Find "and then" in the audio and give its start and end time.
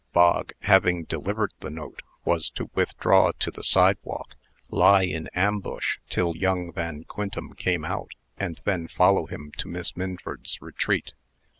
8.35-8.87